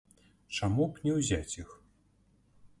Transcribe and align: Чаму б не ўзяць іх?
Чаму 0.57 0.87
б 0.95 1.05
не 1.09 1.15
ўзяць 1.19 1.57
іх? 1.61 1.69